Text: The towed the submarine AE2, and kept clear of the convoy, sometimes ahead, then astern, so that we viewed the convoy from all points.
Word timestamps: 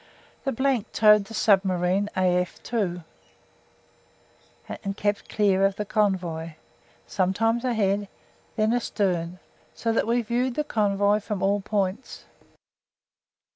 The 0.45 0.85
towed 0.93 1.25
the 1.25 1.35
submarine 1.35 2.09
AE2, 2.17 3.03
and 4.83 4.97
kept 4.97 5.29
clear 5.29 5.63
of 5.63 5.75
the 5.75 5.85
convoy, 5.85 6.53
sometimes 7.05 7.63
ahead, 7.63 8.07
then 8.55 8.73
astern, 8.73 9.37
so 9.75 9.91
that 9.93 10.07
we 10.07 10.23
viewed 10.23 10.55
the 10.55 10.63
convoy 10.63 11.19
from 11.19 11.43
all 11.43 11.61
points. 11.61 12.25